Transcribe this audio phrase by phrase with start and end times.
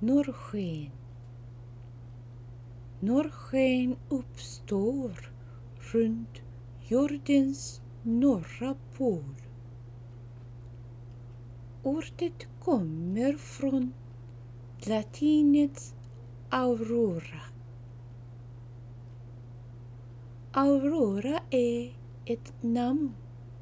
[0.00, 0.90] norrsken.
[3.00, 5.30] Norrsken uppstår
[5.92, 6.42] runt
[6.88, 9.34] jordens norra pol.
[11.82, 13.92] Ordet kommer från
[14.86, 15.94] latinets
[16.48, 17.42] aurora.
[20.52, 23.14] Aurora är ett namn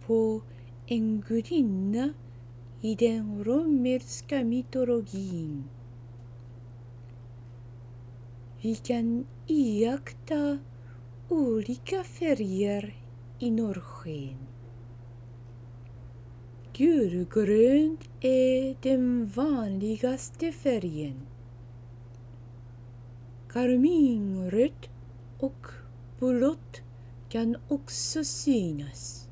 [0.06, 0.40] på
[0.86, 2.12] en gudinna
[2.80, 5.64] i den romerska mytologin.
[8.60, 10.58] Vi kan iaktta
[11.28, 12.96] olika färger
[13.38, 14.38] i norrsken.
[16.72, 21.26] Gulgrönt är den vanligaste färgen.
[23.48, 24.88] Karminrött
[25.38, 25.66] och
[26.18, 26.80] blått
[27.28, 29.28] kan också synas.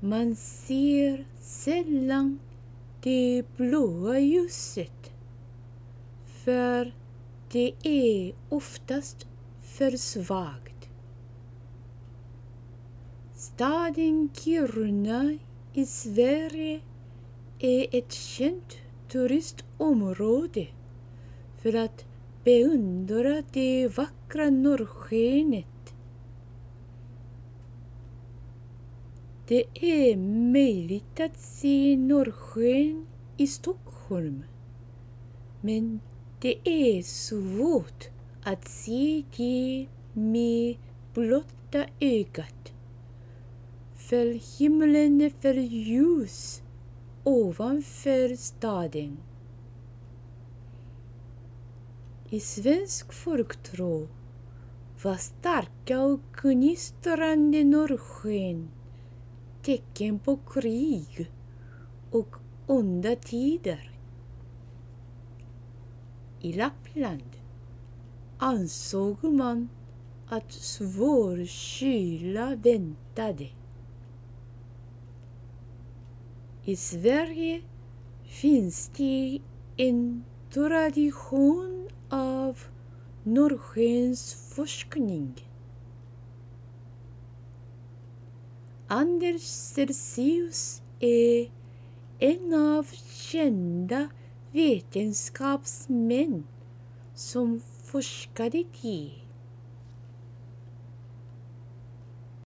[0.00, 2.38] Man ser sällan
[3.02, 5.01] det blåa ljuset
[6.44, 6.92] för
[7.52, 9.26] det är oftast
[9.60, 10.88] för svagt.
[13.34, 15.38] Staden Kiruna
[15.72, 16.80] i Sverige
[17.58, 18.76] är ett känt
[19.08, 20.66] turistområde
[21.56, 22.04] för att
[22.44, 25.94] beundra det vackra norrskenet.
[29.46, 30.16] Det är
[30.52, 34.44] möjligt att se norrsken i Stockholm.
[35.60, 36.00] Men
[36.42, 38.08] det är svårt
[38.42, 40.76] att se det med
[41.14, 42.72] blotta ögat.
[43.94, 46.62] För himlen är för ljus
[47.24, 49.18] ovanför staden.
[52.30, 54.08] I svensk folktro
[55.02, 58.68] var starka och gnistrande norrsken
[59.62, 61.30] tecken på krig
[62.10, 63.91] och onda tider.
[66.44, 67.36] I Lappland
[68.38, 69.68] ansåg man
[70.28, 73.48] att svår kyla väntade.
[76.64, 77.62] I Sverige
[78.24, 79.40] finns det
[79.76, 82.58] en tradition av
[83.22, 85.34] norrskensforskning.
[88.86, 91.50] Anders Celsius är
[92.18, 94.08] en av kända
[94.52, 96.44] vetenskapsmän
[97.14, 98.64] som forskade i